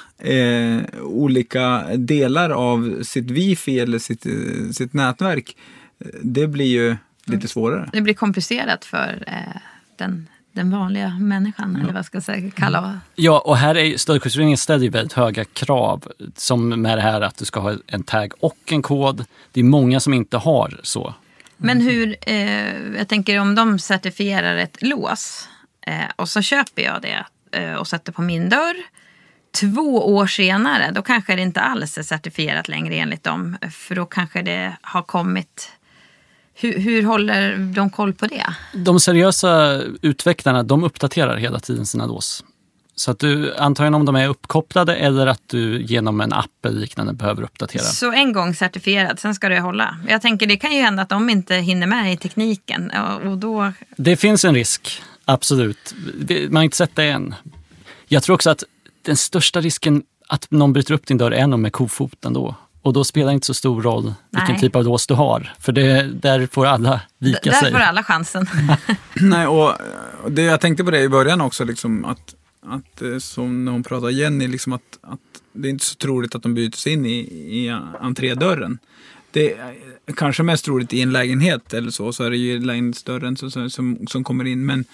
[1.04, 4.26] olika delar av sitt wifi eller sitt,
[4.76, 5.56] sitt nätverk,
[6.22, 7.90] det blir ju lite svårare.
[7.94, 9.62] Det blir komplicerat för eh,
[9.98, 14.58] den, den vanliga människan, eller vad ska jag säga, kalla Ja, och här är Stöldskyddsföreningen
[14.58, 16.12] ställer ju väldigt höga krav.
[16.36, 19.26] Som med det här att du ska ha en tag och en kod.
[19.52, 21.14] Det är många som inte har så.
[21.58, 25.50] Men hur, eh, jag tänker om de certifierar ett lås
[25.88, 28.76] eh, och så köper jag det eh, och sätter på min dörr.
[29.60, 33.58] Två år senare, då kanske det inte alls är certifierat längre enligt dem.
[33.72, 35.72] För då kanske det har kommit...
[36.60, 38.46] Hur, hur håller de koll på det?
[38.74, 42.44] De seriösa utvecklarna, de uppdaterar hela tiden sina lås.
[42.96, 46.80] Så att du, antagligen om de är uppkopplade eller att du genom en app eller
[46.80, 47.84] liknande behöver uppdatera.
[47.84, 49.98] Så en gång certifierat, sen ska det hålla.
[50.08, 52.92] Jag tänker det kan ju hända att de inte hinner med i tekniken
[53.26, 53.74] och, då...
[53.98, 55.96] Det finns en risk, absolut.
[56.50, 57.36] Man har inte sett det än.
[58.08, 58.64] Jag tror också att
[59.02, 62.56] den största risken att någon bryter upp din dörr är nog med kofoten då.
[62.88, 64.60] Och då spelar det inte så stor roll vilken Nej.
[64.60, 65.54] typ av lås du har.
[65.60, 67.72] För det, där får alla vika Där sig.
[67.72, 68.48] får alla chansen.
[69.16, 69.74] Nej, och
[70.30, 73.84] det, jag tänkte på det i början också, liksom, att, att eh, som när hon
[73.84, 75.20] pratade Jenny, liksom att, att
[75.54, 77.18] det är inte så troligt att de byter sig in i,
[77.64, 78.78] i entrédörren.
[79.32, 79.54] Det
[80.06, 83.52] är kanske mest troligt i en lägenhet eller så, så är det ju lägenhetsdörren som,
[83.52, 84.66] som- som, som kommer in.
[84.66, 84.86] Men,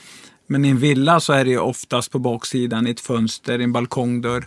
[0.48, 3.64] men i en villa så är det ju oftast på baksidan, i ett fönster, i
[3.64, 4.46] en balkongdörr.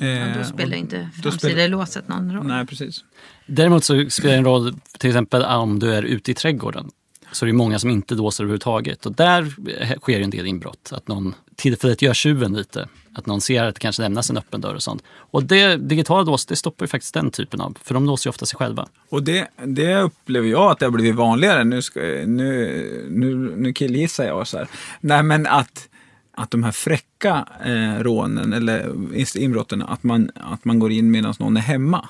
[0.00, 2.46] Eh, då spelar inte då spelar- framsidelåset någon roll.
[2.46, 3.04] Nej, precis.
[3.46, 6.90] Däremot så spelar det en roll till exempel om du är ute i trädgården.
[7.32, 9.06] Så är det många som inte låser överhuvudtaget.
[9.06, 9.54] Och där
[10.00, 10.90] sker ju en del inbrott.
[10.92, 12.88] Att någon tillfälligt gör tjuven lite.
[13.14, 15.02] Att någon ser att det kanske lämnas en öppen dörr och sånt.
[15.08, 17.76] Och det digitala lås, det stoppar ju faktiskt den typen av.
[17.82, 18.88] För de låser ju ofta sig själva.
[19.08, 21.64] Och det, det upplever jag att det har blivit vanligare.
[21.64, 24.68] Nu, ska, nu, nu, nu killgissar jag så här.
[25.00, 25.88] Nej men att,
[26.36, 28.92] att de här fräcka eh, rånen eller
[29.36, 32.08] inbrotten, att man, att man går in medan någon är hemma.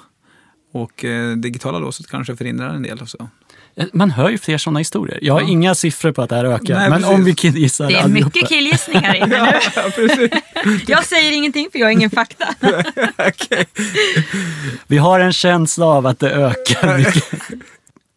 [0.72, 3.28] Och eh, digitala låset kanske förhindrar en del också.
[3.76, 5.18] Eh, man hör ju fler sådana historier.
[5.22, 5.48] Jag har ja.
[5.48, 7.14] inga siffror på att det här ökar, Nej, men precis.
[7.14, 9.58] om vi killgissar Det är mycket killgissningar inne nu.
[9.76, 10.30] ja, precis.
[10.88, 12.54] jag säger ingenting för jag har ingen fakta.
[13.28, 13.64] okay.
[14.86, 17.24] Vi har en känsla av att det ökar mycket.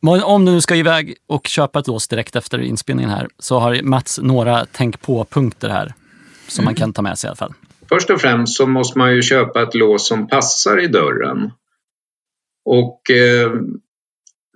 [0.02, 3.82] Om du nu ska iväg och köpa ett lås direkt efter inspelningen här så har
[3.82, 5.94] Mats några tänk på-punkter här
[6.48, 7.54] som man kan ta med sig i alla fall.
[7.90, 11.52] Först och främst så måste man ju köpa ett lås som passar i dörren.
[12.66, 13.52] Och eh,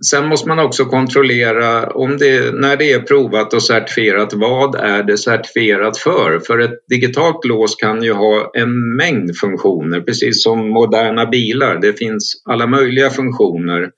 [0.05, 5.03] sen måste man också kontrollera om det, när det är provat och certifierat, vad är
[5.03, 6.39] det certifierat för?
[6.39, 11.79] För ett digitalt lås kan ju ha en mängd funktioner, precis som moderna bilar.
[11.81, 13.91] Det finns alla möjliga funktioner.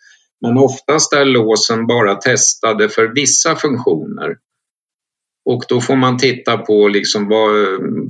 [0.43, 4.35] Men oftast är låsen bara testade för vissa funktioner.
[5.45, 7.51] Och då får man titta på, liksom vad,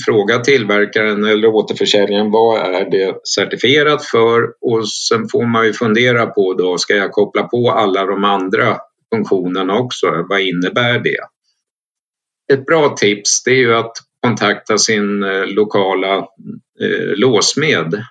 [0.05, 6.25] fråga tillverkaren eller återförsäljaren vad är det certifierat för och sen får man ju fundera
[6.25, 8.77] på då, ska jag koppla på alla de andra
[9.15, 10.25] funktionerna också?
[10.29, 11.19] Vad innebär det?
[12.53, 13.93] Ett bra tips det är ju att
[14.25, 16.17] kontakta sin eh, lokala
[16.81, 18.03] eh, låsmed,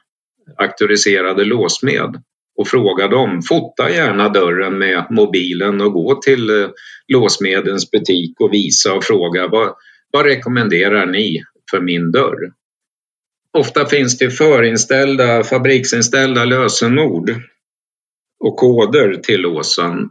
[0.58, 2.22] auktoriserade låsmed
[2.62, 3.42] och fråga dem.
[3.42, 6.68] Fota gärna dörren med mobilen och gå till eh,
[7.08, 9.74] låsmedens butik och visa och fråga vad,
[10.10, 12.52] vad rekommenderar ni för min dörr?
[13.58, 17.34] Ofta finns det förinställda, fabriksinställda lösenord
[18.44, 20.08] och koder till låsen.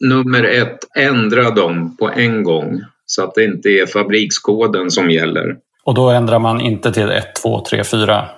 [0.00, 5.56] Nummer ett, ändra dem på en gång så att det inte är fabrikskoden som gäller.
[5.84, 8.28] Och då ändrar man inte till 1, 2, 3, 4?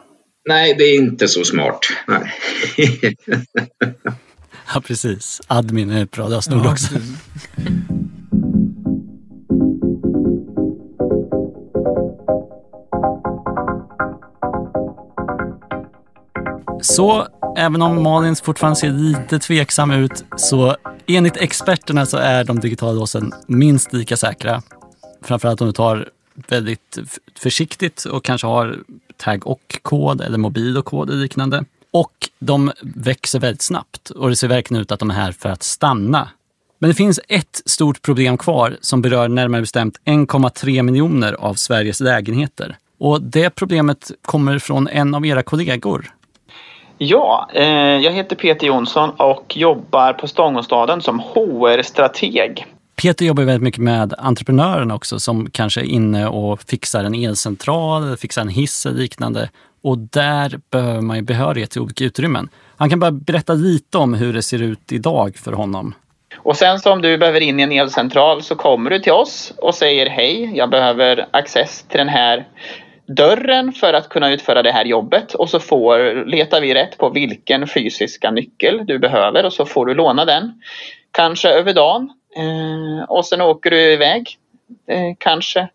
[0.51, 1.79] Nej, det är inte så smart.
[2.07, 2.33] Nej.
[4.75, 5.41] ja, precis.
[5.47, 6.95] Admin är ett bra lösenord ja, också.
[16.83, 22.61] Så även om Malin fortfarande ser lite tveksam ut så enligt experterna så är de
[22.61, 24.63] digitala låsen minst lika säkra.
[25.23, 26.09] Framförallt om du tar
[26.49, 26.99] väldigt
[27.39, 28.79] försiktigt och kanske har
[29.17, 31.65] tag och kod eller mobil och kod och liknande.
[31.91, 35.49] Och de växer väldigt snabbt och det ser verkligen ut att de är här för
[35.49, 36.29] att stanna.
[36.79, 42.01] Men det finns ett stort problem kvar som berör närmare bestämt 1,3 miljoner av Sveriges
[42.01, 42.77] lägenheter.
[42.99, 46.11] Och det problemet kommer från en av era kollegor.
[46.99, 52.67] Ja, eh, jag heter Peter Jonsson och jobbar på Stångåstaden som HR-strateg.
[53.03, 58.17] Peter jobbar väldigt mycket med entreprenörerna också som kanske är inne och fixar en elcentral,
[58.17, 59.51] fixar en hiss eller liknande.
[59.83, 62.49] Och där behöver man ju behörighet till olika utrymmen.
[62.77, 65.95] Han kan bara berätta lite om hur det ser ut idag för honom.
[66.37, 69.53] Och sen så om du behöver in i en elcentral så kommer du till oss
[69.59, 72.49] och säger hej, jag behöver access till den här
[73.07, 77.11] dörren för att kunna utföra det här jobbet och så får, letar vi rätt på
[77.11, 80.53] vilken fysiska nyckel du behöver och så får du låna den.
[81.13, 84.39] Kanske över dagen Eh, och sen åker du iväg,
[84.87, 85.69] eh, kanske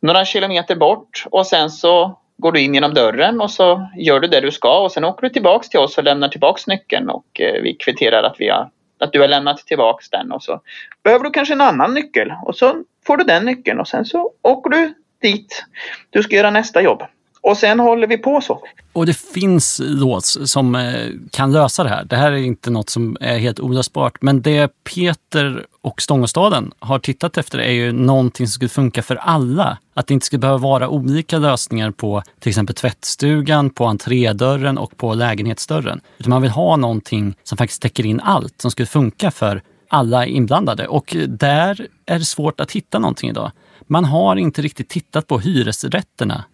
[0.00, 1.24] några kilometer bort.
[1.30, 4.78] Och sen så går du in genom dörren och så gör du det du ska.
[4.78, 7.10] Och sen åker du tillbaks till oss och lämnar tillbaks nyckeln.
[7.10, 8.70] Och eh, vi kvitterar att, vi har,
[9.00, 10.32] att du har lämnat tillbaks den.
[10.32, 10.60] Och så
[11.04, 12.32] behöver du kanske en annan nyckel.
[12.44, 13.80] Och så får du den nyckeln.
[13.80, 15.64] Och sen så åker du dit.
[16.10, 17.02] Du ska göra nästa jobb.
[17.48, 18.62] Och sen håller vi på så.
[18.92, 22.04] Och det finns lås som eh, kan lösa det här.
[22.04, 24.22] Det här är inte något som är helt olösbart.
[24.22, 29.16] Men det Peter och Stångåstaden har tittat efter är ju någonting som skulle funka för
[29.16, 29.78] alla.
[29.94, 34.96] Att det inte skulle behöva vara olika lösningar på till exempel tvättstugan, på entrédörren och
[34.96, 36.00] på lägenhetsdörren.
[36.18, 40.26] Utan man vill ha någonting som faktiskt täcker in allt, som skulle funka för alla
[40.26, 40.86] inblandade.
[40.86, 43.50] Och där är det svårt att hitta någonting idag.
[43.86, 46.44] Man har inte riktigt tittat på hyresrätterna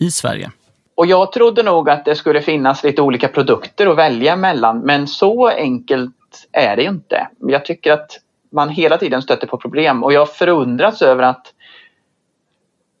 [0.00, 0.50] i Sverige.
[0.94, 5.06] Och jag trodde nog att det skulle finnas lite olika produkter att välja mellan men
[5.06, 6.14] så enkelt
[6.52, 7.28] är det ju inte.
[7.38, 8.10] Jag tycker att
[8.52, 11.46] man hela tiden stöter på problem och jag förundras över att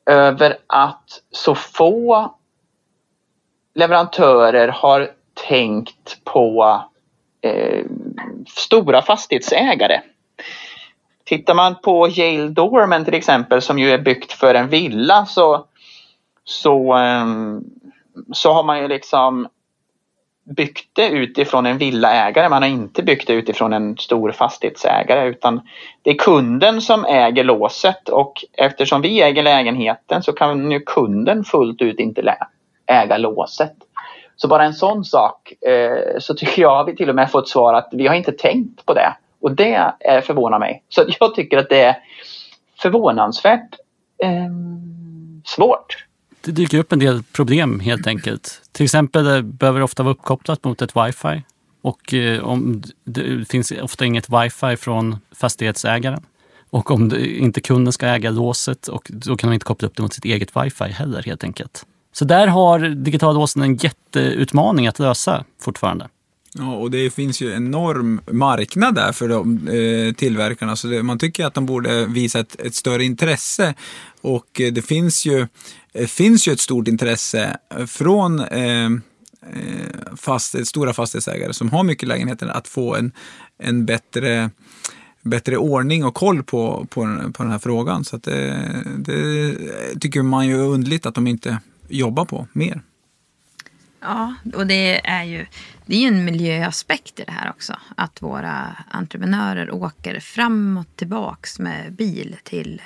[0.06, 2.34] över att så få
[3.74, 5.10] leverantörer har
[5.48, 6.80] tänkt på
[7.40, 7.84] eh,
[8.46, 10.00] stora fastighetsägare.
[11.24, 15.66] Tittar man på Yale Dorman till exempel som ju är byggt för en villa så
[16.50, 17.64] så, ehm,
[18.32, 19.48] så har man ju liksom
[20.56, 22.48] byggt det utifrån en villaägare.
[22.48, 25.60] Man har inte byggt det utifrån en stor fastighetsägare utan
[26.02, 31.44] det är kunden som äger låset och eftersom vi äger lägenheten så kan ju kunden
[31.44, 32.36] fullt ut inte
[32.86, 33.74] äga låset.
[34.36, 37.74] Så bara en sån sak eh, så tycker jag vi till och med fått svar
[37.74, 39.16] att vi har inte tänkt på det.
[39.40, 39.92] Och det
[40.24, 40.82] förvånar mig.
[40.88, 41.96] Så jag tycker att det är
[42.82, 43.74] förvånansvärt
[44.22, 44.50] eh,
[45.44, 46.09] svårt.
[46.50, 48.62] Det dyker upp en del problem helt enkelt.
[48.72, 51.42] Till exempel eh, behöver det ofta vara uppkopplat mot ett wifi.
[51.82, 56.22] Och eh, om det finns ofta inget wifi från fastighetsägaren.
[56.70, 59.96] Och om det, inte kunden ska äga låset, och då kan de inte koppla upp
[59.96, 61.86] det mot sitt eget wifi heller helt enkelt.
[62.12, 66.08] Så där har digitala låsen en jätteutmaning att lösa fortfarande.
[66.54, 70.76] Ja, och det finns ju enorm marknad där för de eh, tillverkarna.
[70.76, 73.74] Så det, man tycker att de borde visa ett, ett större intresse.
[74.20, 75.46] Och eh, det finns ju,
[75.92, 77.56] eh, finns ju ett stort intresse
[77.86, 78.90] från eh, eh,
[80.16, 83.12] fast, stora fastighetsägare som har mycket lägenheter att få en,
[83.58, 84.50] en bättre
[85.22, 88.04] bättre ordning och koll på, på, på den här frågan.
[88.04, 89.56] Så det, det
[90.00, 92.82] tycker man ju är underligt att de inte jobbar på mer.
[94.00, 95.46] Ja, och det är ju
[95.86, 97.76] det är en miljöaspekt i det här också.
[97.96, 102.82] Att våra entreprenörer åker fram och tillbaks med bil till,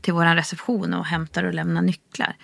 [0.00, 2.36] till vår reception och hämtar och lämnar nycklar.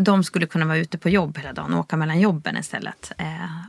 [0.00, 3.12] De skulle kunna vara ute på jobb hela dagen och åka mellan jobben istället.
[3.18, 3.26] Eh,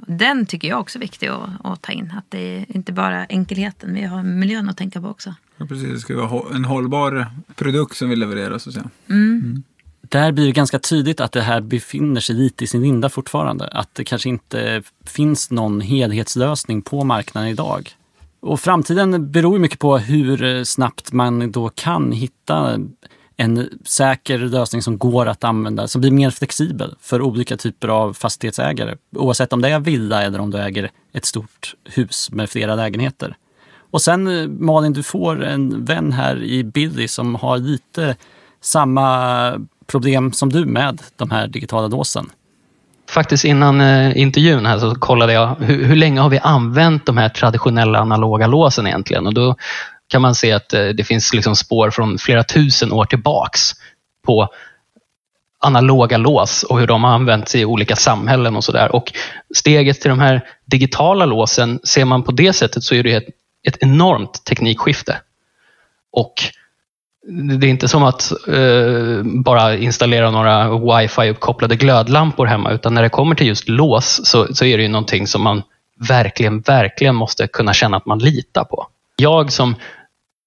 [0.07, 2.13] den tycker jag också är viktig att, att ta in.
[2.17, 5.35] Att det är inte bara enkelheten, vi har miljön att tänka på också.
[5.57, 5.89] Ja, precis.
[5.89, 8.89] Det ska vara en hållbar produkt som vi levererar så att säga.
[9.09, 9.39] Mm.
[9.39, 9.63] Mm
[10.01, 13.67] där blir det ganska tydligt att det här befinner sig lite i sin linda fortfarande.
[13.67, 17.95] Att det kanske inte finns någon helhetslösning på marknaden idag.
[18.39, 22.79] Och framtiden beror mycket på hur eh, snabbt man då kan hitta
[23.37, 28.13] en säker lösning som går att använda, som blir mer flexibel för olika typer av
[28.13, 28.95] fastighetsägare.
[29.15, 33.35] Oavsett om det är villa eller om du äger ett stort hus med flera lägenheter.
[33.91, 38.15] Och sen eh, Malin, du får en vän här i Billy som har lite
[38.61, 39.53] samma
[39.87, 42.29] problem som du med de här digitala låsen?
[43.09, 47.17] Faktiskt innan eh, intervjun här så kollade jag hur, hur, länge har vi använt de
[47.17, 49.27] här traditionella analoga låsen egentligen?
[49.27, 49.55] Och då
[50.07, 53.71] kan man se att eh, det finns liksom spår från flera tusen år tillbaks
[54.25, 54.47] på
[55.59, 58.95] analoga lås och hur de har använts i olika samhällen och sådär.
[58.95, 59.13] Och
[59.55, 63.27] steget till de här digitala låsen, ser man på det sättet så är det ett,
[63.67, 65.17] ett enormt teknikskifte.
[66.11, 66.33] Och
[67.29, 73.09] det är inte som att eh, bara installera några wifi-uppkopplade glödlampor hemma utan när det
[73.09, 75.61] kommer till just lås så, så är det ju någonting som man
[76.07, 78.87] verkligen, verkligen måste kunna känna att man litar på.
[79.15, 79.75] Jag som,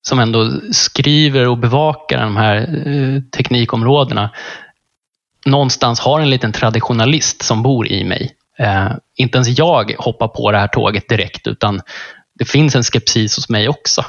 [0.02, 4.30] som ändå skriver och bevakar de här eh, teknikområdena
[5.46, 8.34] någonstans har en liten traditionalist som bor i mig.
[8.58, 11.80] Eh, inte ens jag hoppar på det här tåget direkt utan
[12.34, 14.04] det finns en skepsis hos mig också.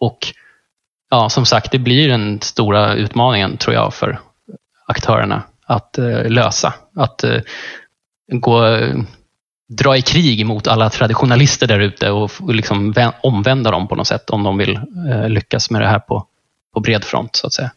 [0.00, 0.18] Och
[1.10, 4.20] ja, som sagt, det blir den stora utmaningen tror jag för
[4.86, 6.74] aktörerna att eh, lösa.
[6.96, 7.40] Att eh,
[8.32, 8.78] gå,
[9.68, 14.06] dra i krig mot alla traditionalister där ute och, och liksom omvända dem på något
[14.06, 14.76] sätt om de vill
[15.10, 16.26] eh, lyckas med det här på,
[16.74, 17.70] på bred front så att säga.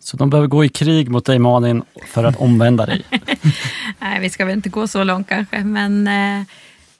[0.00, 1.82] Så de behöver gå i krig mot dig Malin
[2.14, 3.04] för att omvända dig?
[3.98, 6.46] Nej, vi ska väl inte gå så långt kanske, men eh,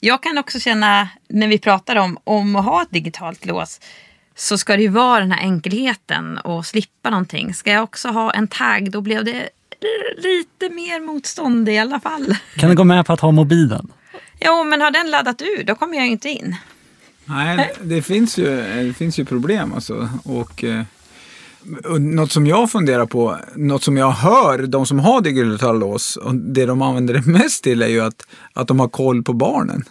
[0.01, 3.81] jag kan också känna när vi pratar om, om att ha ett digitalt lås
[4.43, 7.55] så ska det ju vara den här enkelheten och slippa någonting.
[7.55, 9.49] Ska jag också ha en tagg då blev det
[10.17, 12.37] lite mer motstånd i alla fall.
[12.57, 13.89] Kan du gå med på att ha mobilen?
[14.41, 16.57] Jo, men har den laddat ur då kommer jag inte in.
[17.25, 20.09] Nej, det finns ju, det finns ju problem alltså.
[20.25, 20.83] Och, eh,
[21.85, 26.17] och något som jag funderar på, något som jag hör de som har digitala lås,
[26.17, 29.33] och det de använder det mest till är ju att, att de har koll på
[29.33, 29.85] barnen.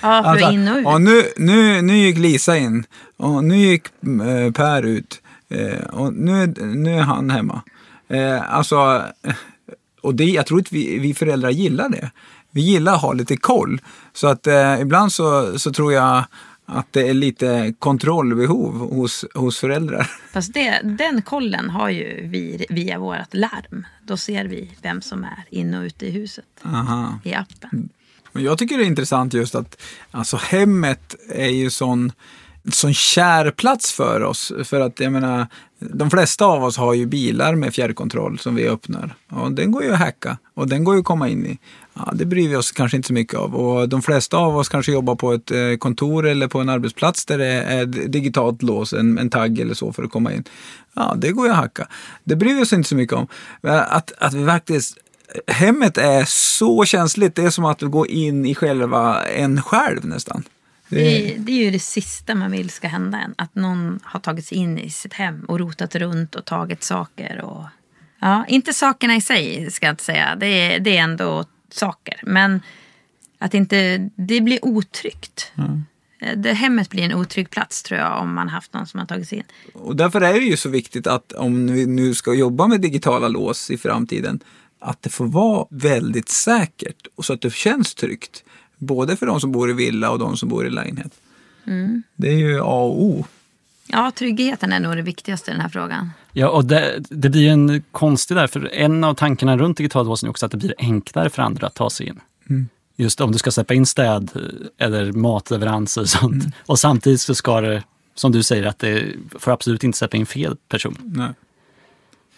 [0.00, 0.84] Ja, för alltså, in och ut.
[0.84, 2.84] Ja, nu, nu, nu gick Lisa in
[3.16, 7.62] och nu gick eh, Per ut eh, och nu, nu är han hemma.
[8.08, 9.02] Eh, alltså,
[10.00, 12.10] och det, jag tror inte vi, vi föräldrar gillar det.
[12.50, 13.80] Vi gillar att ha lite koll.
[14.12, 16.24] Så att eh, ibland så, så tror jag
[16.66, 20.10] att det är lite kontrollbehov hos, hos föräldrar.
[20.32, 23.86] Fast det, den kollen har ju vi via vårt larm.
[24.02, 27.18] Då ser vi vem som är inne och ute i huset Aha.
[27.24, 27.88] i appen.
[28.32, 32.12] Men jag tycker det är intressant just att alltså, hemmet är ju sån,
[32.72, 34.52] sån kär plats för oss.
[34.64, 35.46] För att jag menar,
[35.78, 39.14] de flesta av oss har ju bilar med fjärrkontroll som vi öppnar.
[39.30, 41.58] Och den går ju att hacka och den går ju att komma in i.
[41.94, 43.54] Ja, det bryr vi oss kanske inte så mycket av.
[43.54, 47.26] Och de flesta av oss kanske jobbar på ett eh, kontor eller på en arbetsplats
[47.26, 50.44] där det är digitalt lås, en, en tagg eller så för att komma in.
[50.94, 51.88] Ja, det går ju att hacka.
[52.24, 53.26] Det bryr vi oss inte så mycket om.
[53.62, 54.98] Att, att vi faktiskt
[55.46, 57.34] eh, hemmet är så känsligt.
[57.34, 60.44] Det är som att gå in i själva en själv nästan.
[60.88, 61.34] Det...
[61.34, 63.34] Är, det är ju det sista man vill ska hända en.
[63.38, 67.40] Att någon har tagit sig in i sitt hem och rotat runt och tagit saker.
[67.40, 67.64] Och...
[68.20, 70.36] Ja, inte sakerna i sig ska jag inte säga.
[70.36, 72.20] Det är, det är ändå saker.
[72.22, 72.60] Men
[73.38, 75.52] att inte det blir otryggt.
[75.58, 75.84] Mm.
[76.36, 79.28] det, hemmet blir en otrygg plats tror jag om man haft någon som har tagit
[79.28, 79.44] sig in.
[79.72, 83.28] Och därför är det ju så viktigt att om vi nu ska jobba med digitala
[83.28, 84.40] lås i framtiden,
[84.78, 88.44] att det får vara väldigt säkert och så att det känns tryggt.
[88.78, 91.12] Både för de som bor i villa och de som bor i lägenhet.
[92.16, 93.24] Det är ju A och O.
[93.86, 96.10] Ja, tryggheten är nog det viktigaste i den här frågan.
[96.32, 100.06] Ja, och det, det blir ju en konstig där, för en av tankarna runt digital
[100.06, 102.20] låsning är också att det blir enklare för andra att ta sig in.
[102.96, 104.30] Just om du ska släppa in städ
[104.78, 106.44] eller matleveranser och sånt.
[106.66, 107.82] Och samtidigt så ska det,
[108.14, 109.04] som du säger, att det
[109.38, 110.96] får absolut inte släppa in fel person.
[111.04, 111.30] Nej.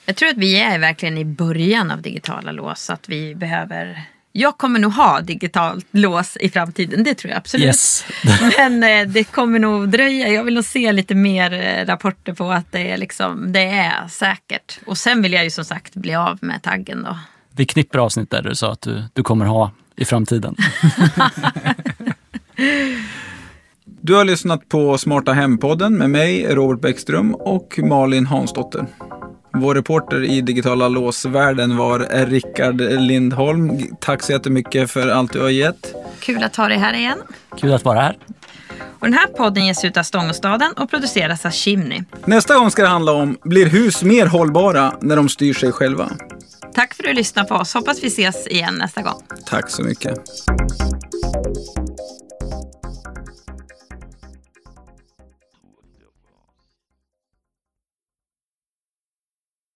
[0.06, 2.90] Jag tror att vi är verkligen i början av digitala lås.
[2.90, 4.04] Att vi behöver...
[4.38, 7.66] Jag kommer nog ha digitalt lås i framtiden, det tror jag absolut.
[7.66, 8.04] Yes.
[8.58, 10.28] Men eh, det kommer nog dröja.
[10.28, 14.08] Jag vill nog se lite mer eh, rapporter på att det är, liksom, det är
[14.08, 14.80] säkert.
[14.86, 17.18] Och sen vill jag ju som sagt bli av med taggen då.
[17.50, 20.56] Vi knipper avsnitt där du sa att du, du kommer ha i framtiden.
[24.00, 28.86] Du har lyssnat på Smarta Hem-podden med mig, Robert Bäckström och Malin Hansdotter.
[29.52, 33.78] Vår reporter i digitala låsvärlden var Rickard Lindholm.
[34.00, 35.94] Tack så jättemycket för allt du har gett.
[36.20, 37.18] Kul att ha dig här igen.
[37.56, 38.16] Kul att vara här.
[39.00, 42.02] Och den här podden ges ut av Stångåstaden och produceras av Chimney.
[42.24, 46.10] Nästa gång ska det handla om, blir hus mer hållbara när de styr sig själva?
[46.74, 47.74] Tack för att du lyssnade på oss.
[47.74, 49.22] Hoppas vi ses igen nästa gång.
[49.46, 50.18] Tack så mycket.